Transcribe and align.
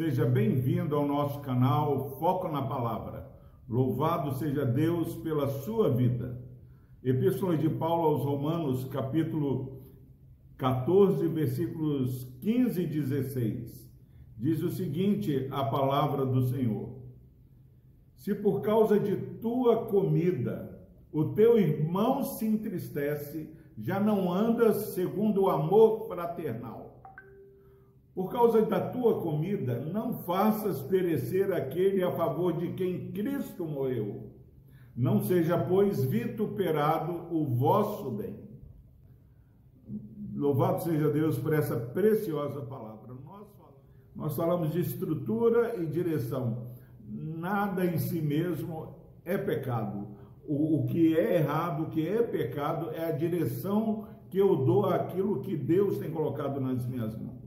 Seja 0.00 0.24
bem-vindo 0.24 0.96
ao 0.96 1.06
nosso 1.06 1.40
canal 1.40 2.16
Foco 2.18 2.48
na 2.48 2.62
Palavra. 2.62 3.30
Louvado 3.68 4.32
seja 4.32 4.64
Deus 4.64 5.14
pela 5.16 5.46
sua 5.46 5.90
vida. 5.90 6.42
Epístola 7.04 7.54
de 7.54 7.68
Paulo 7.68 8.08
aos 8.08 8.24
Romanos, 8.24 8.84
capítulo 8.86 9.82
14, 10.56 11.28
versículos 11.28 12.24
15 12.40 12.80
e 12.80 12.86
16. 12.86 13.92
Diz 14.38 14.62
o 14.62 14.70
seguinte: 14.70 15.46
a 15.50 15.64
palavra 15.64 16.24
do 16.24 16.48
Senhor. 16.48 16.96
Se 18.14 18.34
por 18.34 18.62
causa 18.62 18.98
de 18.98 19.16
tua 19.18 19.84
comida 19.84 20.80
o 21.12 21.26
teu 21.34 21.58
irmão 21.58 22.24
se 22.24 22.46
entristece, 22.46 23.54
já 23.76 24.00
não 24.00 24.32
andas 24.32 24.94
segundo 24.94 25.42
o 25.42 25.50
amor 25.50 26.08
fraternal. 26.08 26.79
Por 28.20 28.30
causa 28.30 28.60
da 28.60 28.78
tua 28.78 29.22
comida, 29.22 29.80
não 29.80 30.12
faças 30.12 30.82
perecer 30.82 31.50
aquele 31.54 32.02
a 32.02 32.12
favor 32.12 32.52
de 32.52 32.74
quem 32.74 33.10
Cristo 33.12 33.64
morreu. 33.64 34.30
Não 34.94 35.22
seja, 35.22 35.56
pois, 35.56 36.04
vituperado 36.04 37.34
o 37.34 37.46
vosso 37.46 38.10
bem. 38.10 38.38
Louvado 40.34 40.82
seja 40.82 41.08
Deus 41.08 41.38
por 41.38 41.54
essa 41.54 41.74
preciosa 41.74 42.60
palavra. 42.60 43.14
Nós 44.14 44.36
falamos, 44.36 44.70
de 44.70 44.80
estrutura 44.80 45.76
e 45.82 45.86
direção. 45.86 46.72
Nada 47.08 47.86
em 47.86 47.96
si 47.96 48.20
mesmo 48.20 48.96
é 49.24 49.38
pecado. 49.38 50.08
O, 50.46 50.80
o 50.80 50.86
que 50.88 51.16
é 51.16 51.36
errado, 51.36 51.84
o 51.84 51.88
que 51.88 52.06
é 52.06 52.22
pecado, 52.22 52.90
é 52.90 53.06
a 53.06 53.12
direção 53.12 54.06
que 54.28 54.36
eu 54.36 54.56
dou 54.56 54.84
àquilo 54.90 55.40
que 55.40 55.56
Deus 55.56 55.96
tem 55.96 56.10
colocado 56.10 56.60
nas 56.60 56.86
minhas 56.86 57.18
mãos 57.18 57.39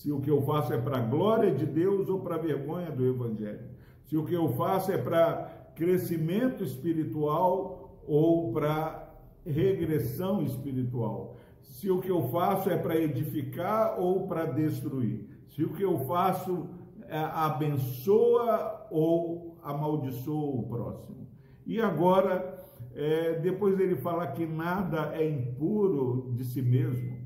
se 0.00 0.10
o 0.10 0.18
que 0.18 0.30
eu 0.30 0.40
faço 0.40 0.72
é 0.72 0.78
para 0.78 0.96
a 0.96 1.02
glória 1.02 1.54
de 1.54 1.66
Deus 1.66 2.08
ou 2.08 2.20
para 2.20 2.36
a 2.36 2.38
vergonha 2.38 2.90
do 2.90 3.06
Evangelho. 3.06 3.68
Se 4.06 4.16
o 4.16 4.24
que 4.24 4.32
eu 4.32 4.48
faço 4.54 4.90
é 4.90 4.96
para 4.96 5.72
crescimento 5.76 6.64
espiritual 6.64 8.00
ou 8.06 8.50
para 8.50 9.12
regressão 9.44 10.42
espiritual. 10.42 11.36
Se 11.60 11.90
o 11.90 12.00
que 12.00 12.10
eu 12.10 12.30
faço 12.30 12.70
é 12.70 12.78
para 12.78 12.96
edificar 12.96 14.00
ou 14.00 14.26
para 14.26 14.46
destruir. 14.46 15.28
Se 15.50 15.64
o 15.64 15.74
que 15.74 15.82
eu 15.82 15.98
faço 16.06 16.70
é, 17.06 17.18
abençoa 17.18 18.86
ou 18.90 19.58
amaldiçoa 19.62 20.60
o 20.60 20.66
próximo. 20.66 21.28
E 21.66 21.78
agora, 21.78 22.58
é, 22.94 23.38
depois 23.38 23.76
dele 23.76 23.96
falar 23.96 24.28
que 24.28 24.46
nada 24.46 25.14
é 25.14 25.28
impuro 25.28 26.32
de 26.34 26.44
si 26.46 26.62
mesmo, 26.62 27.20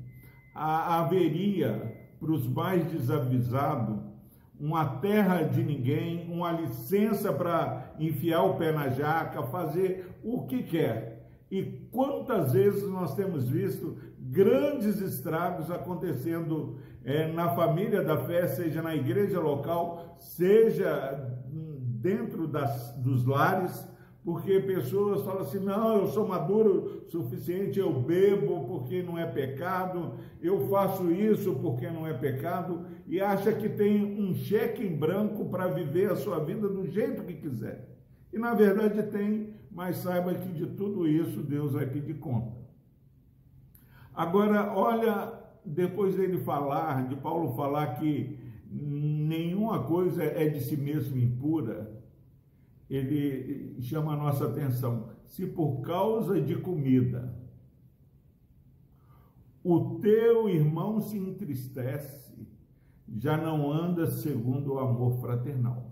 haveria 0.53 1.94
para 2.19 2.31
os 2.31 2.47
mais 2.47 2.85
desavisados, 2.85 3.97
uma 4.59 4.85
terra 4.85 5.43
de 5.43 5.63
ninguém, 5.63 6.31
uma 6.31 6.51
licença 6.51 7.31
para 7.31 7.93
enfiar 7.99 8.43
o 8.43 8.55
pé 8.55 8.71
na 8.71 8.89
jaca, 8.89 9.43
fazer 9.43 10.17
o 10.23 10.43
que 10.43 10.63
quer. 10.63 11.27
E 11.51 11.63
quantas 11.91 12.53
vezes 12.53 12.89
nós 12.89 13.13
temos 13.15 13.49
visto 13.49 13.97
grandes 14.17 14.99
estragos 15.01 15.69
acontecendo 15.69 16.79
é, 17.03 17.31
na 17.31 17.49
família 17.49 18.01
da 18.01 18.17
fé, 18.25 18.47
seja 18.47 18.81
na 18.81 18.95
igreja 18.95 19.39
local, 19.39 20.15
seja 20.17 21.31
dentro 22.01 22.47
das, 22.47 22.95
dos 22.97 23.25
lares, 23.25 23.87
porque 24.25 24.59
pessoas 24.59 25.21
falam 25.21 25.43
assim: 25.43 25.59
não, 25.59 25.97
eu 25.97 26.07
sou 26.07 26.27
maduro 26.27 27.03
o 27.05 27.09
suficiente, 27.11 27.79
eu 27.79 27.93
bebo 27.93 28.65
porque 28.65 29.03
não 29.03 29.19
é 29.19 29.27
pecado, 29.27 30.15
eu 30.41 30.67
faço 30.67 31.11
isso 31.11 31.53
porque 31.61 31.87
não 31.91 32.07
é 32.07 32.13
pecado, 32.13 32.87
e 33.05 33.21
acha 33.21 33.53
que 33.53 33.69
tem 33.69 34.19
um 34.19 34.33
cheque 34.33 34.83
em 34.83 34.97
branco 34.97 35.45
para 35.45 35.67
viver 35.67 36.11
a 36.11 36.15
sua 36.15 36.43
vida 36.43 36.67
do 36.67 36.87
jeito 36.87 37.23
que 37.23 37.35
quiser. 37.35 37.87
E 38.33 38.39
na 38.39 38.55
verdade 38.55 39.03
tem, 39.03 39.53
mas 39.71 39.97
saiba 39.97 40.33
que 40.33 40.49
de 40.51 40.65
tudo 40.65 41.07
isso 41.07 41.43
Deus 41.43 41.73
vai 41.73 41.85
pedir 41.85 42.15
conta. 42.15 42.57
Agora, 44.11 44.73
olha, 44.75 45.33
depois 45.63 46.15
dele 46.15 46.39
falar, 46.39 47.07
de 47.07 47.15
Paulo 47.15 47.55
falar 47.55 47.99
que 47.99 48.39
nenhuma 48.71 49.83
coisa 49.83 50.23
é 50.23 50.47
de 50.47 50.61
si 50.61 50.75
mesmo 50.75 51.17
impura, 51.17 51.95
ele 52.89 53.81
chama 53.81 54.13
a 54.13 54.17
nossa 54.17 54.45
atenção. 54.45 55.09
Se 55.25 55.45
por 55.47 55.81
causa 55.81 56.39
de 56.39 56.55
comida 56.55 57.33
o 59.63 59.99
teu 59.99 60.47
irmão 60.47 61.01
se 61.01 61.17
entristece, 61.17 62.47
já 63.17 63.35
não 63.35 63.71
anda 63.71 64.05
segundo 64.05 64.73
o 64.73 64.79
amor 64.79 65.19
fraternal. 65.19 65.91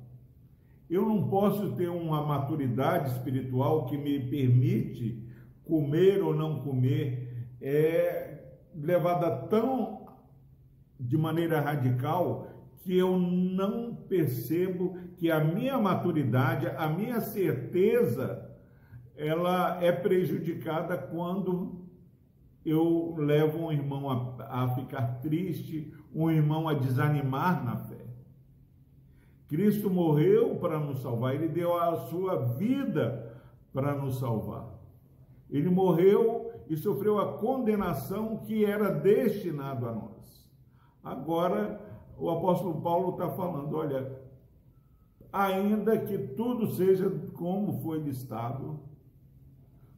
Eu 0.88 1.08
não 1.08 1.28
posso 1.28 1.72
ter 1.72 1.90
uma 1.90 2.24
maturidade 2.24 3.10
espiritual 3.10 3.86
que 3.86 3.98
me 3.98 4.20
permite 4.30 5.28
comer 5.64 6.22
ou 6.22 6.36
não 6.36 6.60
comer, 6.60 7.48
é 7.60 8.58
levada 8.76 9.48
tão 9.48 10.06
de 11.00 11.18
maneira 11.18 11.60
radical 11.60 12.53
que 12.84 12.98
eu 12.98 13.18
não 13.18 13.96
percebo 13.96 14.98
que 15.18 15.32
a 15.32 15.42
minha 15.42 15.78
maturidade, 15.80 16.68
a 16.68 16.88
minha 16.90 17.22
certeza, 17.22 18.52
ela 19.16 19.82
é 19.82 19.92
prejudicada 19.92 20.98
quando 20.98 21.82
eu 22.66 23.16
levo 23.18 23.66
um 23.66 23.72
irmão 23.72 24.10
a, 24.40 24.64
a 24.64 24.76
ficar 24.76 25.20
triste, 25.22 25.94
um 26.14 26.30
irmão 26.30 26.68
a 26.68 26.74
desanimar 26.74 27.64
na 27.64 27.78
fé. 27.78 28.06
Cristo 29.48 29.90
morreu 29.90 30.56
para 30.56 30.80
nos 30.80 31.02
salvar, 31.02 31.36
ele 31.36 31.48
deu 31.48 31.78
a 31.78 31.96
sua 32.08 32.38
vida 32.56 33.34
para 33.72 33.96
nos 33.96 34.20
salvar. 34.20 34.74
Ele 35.50 35.70
morreu 35.70 36.52
e 36.68 36.76
sofreu 36.76 37.20
a 37.20 37.38
condenação 37.38 38.38
que 38.38 38.66
era 38.66 38.90
destinado 38.90 39.88
a 39.88 39.94
nós. 39.94 40.50
Agora, 41.04 41.80
o 42.18 42.30
apóstolo 42.30 42.82
Paulo 42.82 43.12
está 43.12 43.30
falando: 43.30 43.76
olha, 43.76 44.20
ainda 45.32 45.98
que 45.98 46.18
tudo 46.18 46.72
seja 46.72 47.10
como 47.34 47.82
foi 47.82 48.00
listado, 48.00 48.80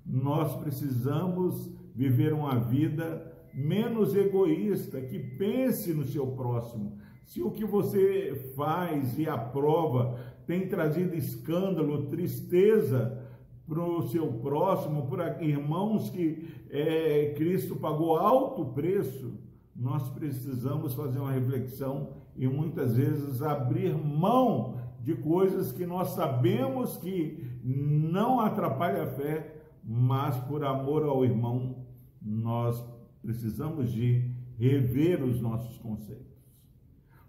nós 0.05 0.55
precisamos 0.55 1.71
viver 1.93 2.33
uma 2.33 2.59
vida 2.59 3.33
menos 3.53 4.15
egoísta, 4.15 5.01
que 5.01 5.17
pense 5.17 5.93
no 5.93 6.03
seu 6.03 6.27
próximo. 6.27 6.97
Se 7.25 7.41
o 7.41 7.51
que 7.51 7.65
você 7.65 8.53
faz 8.55 9.17
e 9.17 9.27
aprova 9.27 10.19
tem 10.45 10.67
trazido 10.67 11.15
escândalo, 11.15 12.07
tristeza 12.07 13.25
para 13.67 13.83
o 13.83 14.07
seu 14.07 14.31
próximo, 14.33 15.07
para 15.07 15.41
irmãos 15.43 16.09
que 16.09 16.47
é, 16.69 17.33
Cristo 17.35 17.75
pagou 17.75 18.17
alto 18.17 18.65
preço, 18.73 19.39
nós 19.75 20.09
precisamos 20.09 20.93
fazer 20.93 21.19
uma 21.19 21.31
reflexão 21.31 22.13
e 22.35 22.47
muitas 22.47 22.95
vezes 22.95 23.41
abrir 23.41 23.93
mão 23.93 24.79
de 25.01 25.15
coisas 25.15 25.71
que 25.71 25.85
nós 25.85 26.09
sabemos 26.09 26.97
que 26.97 27.45
não 27.63 28.39
atrapalha 28.39 29.03
a 29.03 29.07
fé, 29.07 29.63
mas 29.83 30.37
por 30.45 30.63
amor 30.63 31.03
ao 31.03 31.25
irmão, 31.25 31.85
nós 32.21 32.83
precisamos 33.21 33.91
de 33.91 34.31
rever 34.57 35.23
os 35.23 35.41
nossos 35.41 35.77
conceitos. 35.77 36.33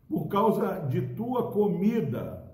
Por 0.09 0.28
causa 0.28 0.87
de 0.89 1.03
tua 1.15 1.51
comida, 1.51 2.47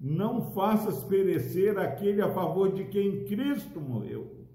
não 0.00 0.52
faças 0.52 1.02
perecer 1.04 1.78
aquele 1.78 2.20
a 2.20 2.32
favor 2.32 2.72
de 2.72 2.84
quem 2.84 3.24
Cristo 3.24 3.80
morreu. 3.80 4.46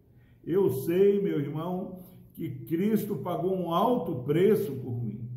Eu 0.43 0.69
sei, 0.69 1.21
meu 1.21 1.39
irmão, 1.39 1.99
que 2.33 2.49
Cristo 2.49 3.15
pagou 3.17 3.55
um 3.55 3.73
alto 3.73 4.23
preço 4.23 4.73
por 4.73 5.01
mim. 5.01 5.29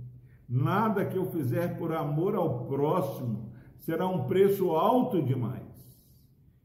Nada 0.48 1.04
que 1.04 1.16
eu 1.16 1.26
fizer 1.26 1.76
por 1.76 1.93
amor 1.93 2.34
ao 2.34 2.66
próximo 2.66 3.50
será 3.78 4.06
um 4.06 4.25
preço 4.25 4.70
alto 4.70 5.22
demais. 5.22 5.62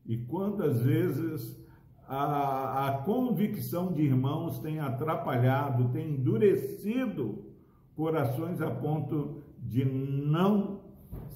E 0.06 0.18
quantas 0.18 0.82
vezes 0.82 1.60
a, 2.08 2.88
a 2.88 2.98
convicção 3.00 3.92
de 3.92 4.02
irmãos 4.02 4.60
tem 4.60 4.80
atrapalhado, 4.80 5.90
tem 5.90 6.12
endurecido 6.12 7.46
corações 7.96 8.62
a 8.62 8.70
ponto 8.70 9.42
de 9.60 9.86
não 9.86 10.82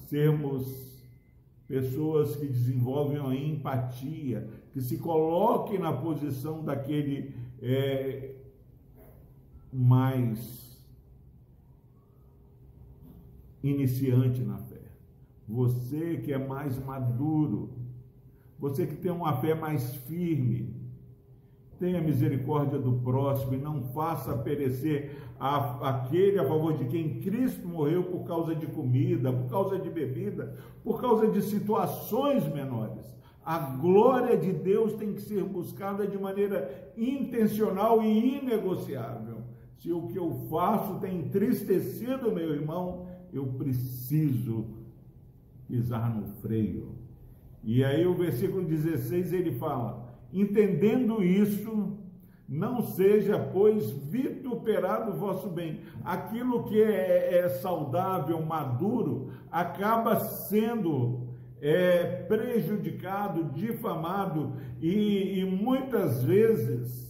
sermos 0.06 0.86
pessoas 1.66 2.36
que 2.36 2.46
desenvolvem 2.46 3.18
a 3.18 3.34
empatia, 3.34 4.48
que 4.72 4.80
se 4.80 4.98
coloquem 4.98 5.78
na 5.78 5.92
posição 5.92 6.64
daquele 6.64 7.34
é, 7.60 8.35
mais 9.76 10.80
iniciante 13.62 14.40
na 14.40 14.56
fé. 14.56 14.80
Você 15.46 16.16
que 16.24 16.32
é 16.32 16.38
mais 16.38 16.82
maduro, 16.82 17.70
você 18.58 18.86
que 18.86 18.96
tem 18.96 19.12
uma 19.12 19.34
fé 19.36 19.54
mais 19.54 19.94
firme, 19.94 20.74
tenha 21.78 22.00
misericórdia 22.00 22.78
do 22.78 22.92
próximo 23.02 23.52
e 23.52 23.58
não 23.58 23.82
faça 23.92 24.34
perecer 24.38 25.14
a, 25.38 25.90
aquele 25.90 26.38
a 26.38 26.48
favor 26.48 26.72
de 26.78 26.86
quem 26.86 27.20
Cristo 27.20 27.68
morreu 27.68 28.04
por 28.04 28.26
causa 28.26 28.54
de 28.54 28.66
comida, 28.66 29.30
por 29.30 29.50
causa 29.50 29.78
de 29.78 29.90
bebida, 29.90 30.56
por 30.82 30.98
causa 31.02 31.28
de 31.28 31.42
situações 31.42 32.50
menores. 32.50 33.14
A 33.44 33.58
glória 33.58 34.38
de 34.38 34.52
Deus 34.52 34.94
tem 34.94 35.12
que 35.12 35.20
ser 35.20 35.44
buscada 35.44 36.06
de 36.06 36.18
maneira 36.18 36.90
intencional 36.96 38.02
e 38.02 38.38
inegociável. 38.38 39.35
Se 39.78 39.92
o 39.92 40.08
que 40.08 40.18
eu 40.18 40.32
faço 40.50 40.98
tem 41.00 41.18
entristecido 41.20 42.32
meu 42.32 42.54
irmão, 42.54 43.06
eu 43.32 43.46
preciso 43.46 44.66
pisar 45.68 46.14
no 46.14 46.26
freio. 46.40 46.94
E 47.62 47.84
aí 47.84 48.06
o 48.06 48.14
versículo 48.14 48.64
16 48.64 49.32
ele 49.32 49.52
fala: 49.52 50.14
Entendendo 50.32 51.22
isso, 51.22 51.98
não 52.48 52.82
seja, 52.82 53.38
pois, 53.38 53.90
vituperado 53.90 55.10
o 55.10 55.16
vosso 55.16 55.48
bem. 55.48 55.80
Aquilo 56.04 56.64
que 56.64 56.80
é, 56.80 57.38
é 57.38 57.48
saudável, 57.48 58.40
maduro, 58.40 59.30
acaba 59.50 60.20
sendo 60.20 61.26
é, 61.60 62.22
prejudicado, 62.28 63.44
difamado 63.52 64.52
e, 64.80 65.40
e 65.40 65.44
muitas 65.44 66.22
vezes 66.22 67.06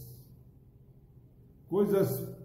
coisas 1.68 2.35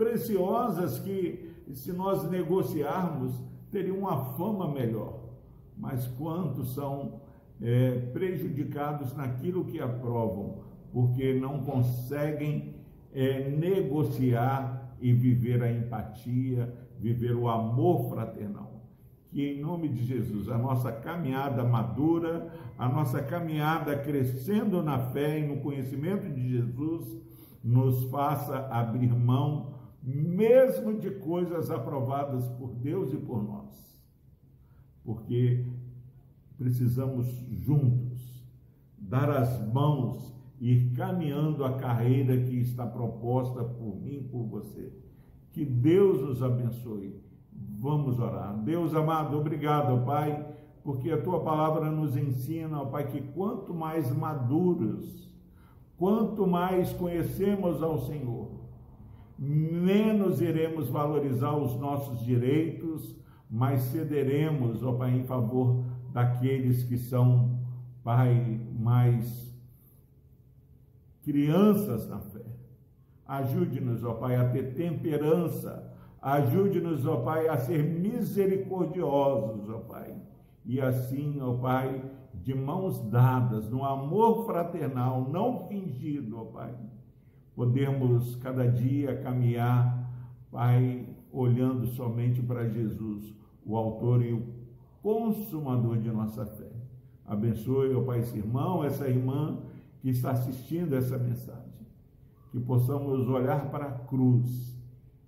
preciosas 0.00 0.98
que, 0.98 1.52
se 1.74 1.92
nós 1.92 2.28
negociarmos, 2.30 3.34
teriam 3.70 3.98
uma 3.98 4.16
fama 4.32 4.66
melhor. 4.72 5.20
Mas 5.76 6.06
quantos 6.06 6.74
são 6.74 7.20
é, 7.60 7.98
prejudicados 8.10 9.14
naquilo 9.14 9.66
que 9.66 9.78
aprovam, 9.78 10.62
porque 10.90 11.34
não 11.34 11.62
conseguem 11.64 12.76
é, 13.12 13.50
negociar 13.50 14.96
e 15.02 15.12
viver 15.12 15.62
a 15.62 15.70
empatia, 15.70 16.72
viver 16.98 17.36
o 17.36 17.46
amor 17.46 18.08
fraternal. 18.08 18.80
Que 19.28 19.52
em 19.52 19.60
nome 19.60 19.88
de 19.88 20.02
Jesus, 20.02 20.48
a 20.48 20.56
nossa 20.56 20.90
caminhada 20.90 21.62
madura, 21.62 22.50
a 22.78 22.88
nossa 22.88 23.22
caminhada 23.22 23.98
crescendo 23.98 24.82
na 24.82 24.98
fé 24.98 25.38
e 25.38 25.46
no 25.46 25.58
conhecimento 25.58 26.26
de 26.32 26.48
Jesus, 26.48 27.20
nos 27.62 28.04
faça 28.04 28.66
abrir 28.70 29.14
mão, 29.14 29.69
mesmo 30.02 30.98
de 30.98 31.10
coisas 31.10 31.70
aprovadas 31.70 32.48
por 32.48 32.74
Deus 32.74 33.12
e 33.12 33.16
por 33.16 33.42
nós. 33.42 34.00
Porque 35.04 35.66
precisamos 36.56 37.26
juntos 37.50 38.44
dar 38.98 39.30
as 39.30 39.66
mãos 39.72 40.34
e 40.60 40.72
ir 40.72 40.92
caminhando 40.92 41.64
a 41.64 41.78
carreira 41.78 42.36
que 42.36 42.56
está 42.60 42.86
proposta 42.86 43.64
por 43.64 43.96
mim 43.96 44.18
e 44.18 44.28
por 44.28 44.44
você. 44.44 44.92
Que 45.52 45.64
Deus 45.64 46.20
nos 46.20 46.42
abençoe. 46.42 47.18
Vamos 47.52 48.18
orar. 48.18 48.56
Deus 48.62 48.94
amado, 48.94 49.38
obrigado, 49.38 50.04
Pai, 50.04 50.46
porque 50.84 51.10
a 51.10 51.20
tua 51.20 51.40
palavra 51.40 51.90
nos 51.90 52.16
ensina, 52.16 52.84
Pai, 52.86 53.08
que 53.08 53.20
quanto 53.20 53.74
mais 53.74 54.14
maduros, 54.14 55.30
quanto 55.96 56.46
mais 56.46 56.92
conhecemos 56.92 57.82
ao 57.82 57.98
Senhor, 58.00 58.59
menos 59.40 60.42
iremos 60.42 60.90
valorizar 60.90 61.56
os 61.56 61.74
nossos 61.80 62.22
direitos, 62.22 63.16
mas 63.50 63.80
cederemos, 63.84 64.82
ó 64.82 64.92
Pai, 64.92 65.16
em 65.16 65.24
favor 65.24 65.82
daqueles 66.12 66.84
que 66.84 66.98
são, 66.98 67.58
Pai, 68.04 68.60
mais 68.78 69.50
crianças 71.22 72.06
na 72.06 72.20
fé. 72.20 72.44
Ajude-nos, 73.26 74.04
ó 74.04 74.12
Pai, 74.12 74.36
a 74.36 74.46
ter 74.50 74.74
temperança. 74.74 75.90
Ajude-nos, 76.20 77.06
ó 77.06 77.16
Pai, 77.22 77.48
a 77.48 77.56
ser 77.56 77.82
misericordiosos, 77.82 79.70
ó 79.70 79.78
Pai. 79.78 80.14
E 80.66 80.80
assim, 80.82 81.40
ó 81.40 81.54
Pai, 81.54 82.04
de 82.34 82.54
mãos 82.54 83.00
dadas, 83.10 83.70
no 83.70 83.84
amor 83.84 84.44
fraternal, 84.44 85.26
não 85.30 85.66
fingido, 85.66 86.38
ó 86.38 86.44
Pai, 86.44 86.74
podemos 87.54 88.36
cada 88.36 88.66
dia 88.66 89.16
caminhar, 89.16 89.98
Pai, 90.50 91.06
olhando 91.32 91.86
somente 91.86 92.42
para 92.42 92.68
Jesus, 92.68 93.32
o 93.64 93.76
autor 93.76 94.24
e 94.24 94.32
o 94.32 94.42
consumador 95.02 95.98
de 95.98 96.10
nossa 96.10 96.44
fé. 96.44 96.70
Abençoe, 97.24 97.94
ó 97.94 98.02
Pai, 98.02 98.20
esse 98.20 98.38
irmão, 98.38 98.82
essa 98.82 99.08
irmã 99.08 99.58
que 100.00 100.10
está 100.10 100.32
assistindo 100.32 100.94
essa 100.96 101.16
mensagem. 101.16 101.70
Que 102.50 102.58
possamos 102.58 103.28
olhar 103.28 103.70
para 103.70 103.86
a 103.86 103.92
cruz 103.92 104.76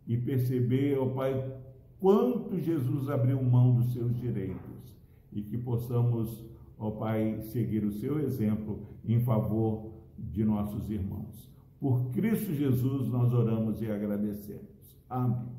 e 0.06 0.16
perceber, 0.16 0.98
ó 0.98 1.06
Pai, 1.06 1.56
quanto 2.00 2.58
Jesus 2.58 3.08
abriu 3.08 3.40
mão 3.42 3.76
dos 3.76 3.92
seus 3.92 4.16
direitos 4.16 4.96
e 5.32 5.40
que 5.40 5.56
possamos, 5.56 6.44
ó 6.78 6.90
Pai, 6.90 7.40
seguir 7.42 7.84
o 7.84 7.92
seu 7.92 8.18
exemplo 8.18 8.80
em 9.04 9.20
favor 9.20 9.92
de 10.18 10.44
nossos 10.44 10.90
irmãos. 10.90 11.48
Por 11.82 12.12
Cristo 12.12 12.54
Jesus 12.54 13.08
nós 13.08 13.34
oramos 13.34 13.82
e 13.82 13.90
agradecemos. 13.90 14.96
Amém. 15.10 15.50